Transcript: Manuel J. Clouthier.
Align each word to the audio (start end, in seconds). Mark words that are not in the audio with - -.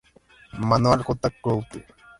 Manuel 0.67 1.03
J. 1.05 1.21
Clouthier. 1.43 1.85